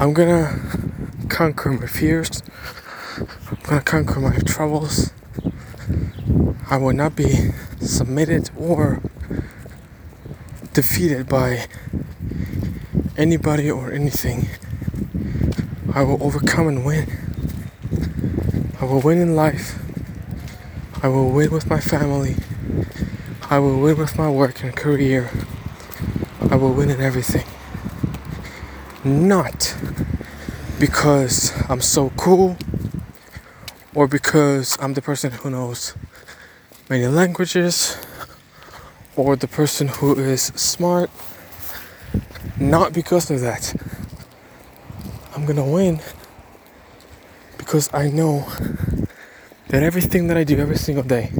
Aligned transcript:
I'm 0.00 0.12
gonna 0.12 0.60
conquer 1.28 1.72
my 1.72 1.88
fears. 1.88 2.40
I'm 3.16 3.58
gonna 3.64 3.80
conquer 3.80 4.20
my 4.20 4.36
troubles. 4.38 5.12
I 6.70 6.76
will 6.76 6.92
not 6.92 7.16
be 7.16 7.50
submitted 7.80 8.48
or 8.56 9.02
defeated 10.72 11.28
by 11.28 11.66
anybody 13.16 13.68
or 13.68 13.90
anything. 13.90 14.46
I 15.92 16.04
will 16.04 16.22
overcome 16.22 16.68
and 16.68 16.84
win. 16.84 17.10
I 18.80 18.84
will 18.84 19.00
win 19.00 19.18
in 19.18 19.34
life. 19.34 19.80
I 21.02 21.08
will 21.08 21.30
win 21.32 21.50
with 21.50 21.68
my 21.68 21.80
family. 21.80 22.36
I 23.50 23.58
will 23.58 23.80
win 23.80 23.98
with 23.98 24.16
my 24.16 24.30
work 24.30 24.62
and 24.62 24.76
career. 24.76 25.28
I 26.48 26.54
will 26.54 26.72
win 26.72 26.88
in 26.88 27.00
everything. 27.00 27.46
Not 29.04 29.76
because 30.80 31.52
I'm 31.68 31.80
so 31.80 32.10
cool 32.16 32.56
or 33.94 34.08
because 34.08 34.76
I'm 34.80 34.94
the 34.94 35.02
person 35.02 35.30
who 35.30 35.50
knows 35.50 35.94
many 36.90 37.06
languages 37.06 37.96
or 39.14 39.36
the 39.36 39.46
person 39.46 39.86
who 39.86 40.16
is 40.18 40.42
smart. 40.56 41.10
Not 42.58 42.92
because 42.92 43.30
of 43.30 43.40
that. 43.40 43.72
I'm 45.34 45.46
gonna 45.46 45.64
win 45.64 46.00
because 47.56 47.88
I 47.94 48.10
know 48.10 48.48
that 49.68 49.84
everything 49.84 50.26
that 50.26 50.36
I 50.36 50.42
do 50.42 50.58
every 50.58 50.76
single 50.76 51.04
day 51.04 51.30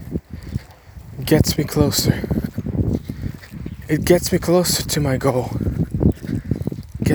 gets 1.25 1.59
me 1.59 1.65
closer. 1.65 2.23
It 3.89 4.05
gets 4.05 4.31
me 4.31 4.39
closer 4.39 4.85
to 4.85 5.01
my 5.01 5.17
goal. 5.17 5.51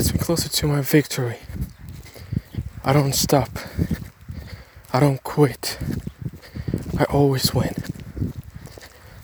Gets 0.04 0.14
me 0.16 0.20
closer 0.20 0.50
to 0.50 0.68
my 0.68 0.82
victory. 0.82 1.38
I 2.84 2.92
don't 2.92 3.16
stop. 3.16 3.58
I 4.92 5.00
don't 5.00 5.24
quit. 5.24 5.78
I 7.00 7.06
always 7.06 7.54
win. 7.54 7.74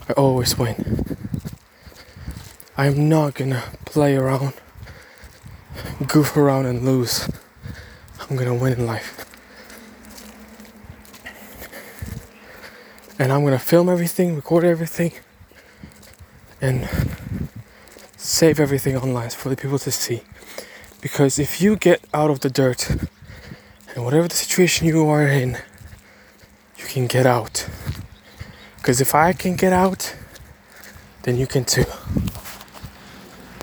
I 0.07 0.13
always 0.13 0.57
win. 0.57 1.17
I 2.77 2.85
am 2.85 3.09
not 3.09 3.33
gonna 3.33 3.61
play 3.83 4.15
around, 4.15 4.53
goof 6.07 6.37
around, 6.37 6.65
and 6.65 6.85
lose. 6.85 7.29
I'm 8.21 8.37
gonna 8.37 8.55
win 8.55 8.71
in 8.71 8.85
life. 8.85 9.25
And 13.19 13.33
I'm 13.33 13.43
gonna 13.43 13.59
film 13.59 13.89
everything, 13.89 14.33
record 14.33 14.63
everything, 14.63 15.11
and 16.61 16.87
save 18.15 18.61
everything 18.61 18.95
online 18.95 19.31
for 19.31 19.49
the 19.49 19.57
people 19.57 19.77
to 19.79 19.91
see. 19.91 20.21
Because 21.01 21.39
if 21.39 21.61
you 21.61 21.75
get 21.75 22.03
out 22.13 22.29
of 22.29 22.41
the 22.41 22.49
dirt, 22.49 22.89
and 23.95 24.03
whatever 24.03 24.27
the 24.27 24.35
situation 24.35 24.87
you 24.87 25.07
are 25.07 25.27
in, 25.27 25.57
you 26.77 26.85
can 26.85 27.07
get 27.07 27.25
out. 27.25 27.67
Because 28.77 29.01
if 29.01 29.15
I 29.15 29.33
can 29.33 29.55
get 29.55 29.73
out, 29.73 30.15
then 31.23 31.37
you 31.37 31.47
can 31.47 31.65
too. 31.65 31.85